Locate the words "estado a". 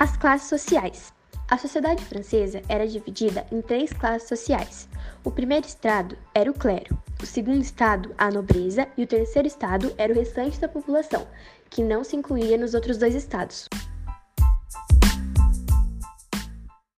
7.60-8.30